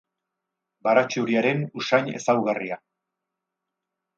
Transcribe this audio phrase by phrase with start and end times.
[0.87, 2.81] Baratxuriaren usain ezaugarria.